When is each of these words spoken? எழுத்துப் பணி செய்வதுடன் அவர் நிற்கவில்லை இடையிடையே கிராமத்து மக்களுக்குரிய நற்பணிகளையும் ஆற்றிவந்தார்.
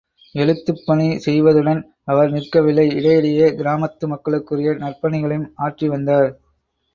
எழுத்துப் 0.35 0.79
பணி 0.85 1.07
செய்வதுடன் 1.25 1.81
அவர் 2.03 2.31
நிற்கவில்லை 2.31 2.85
இடையிடையே 2.95 3.49
கிராமத்து 3.51 4.07
மக்களுக்குரிய 4.07 4.71
நற்பணிகளையும் 4.79 5.47
ஆற்றிவந்தார். 5.59 6.29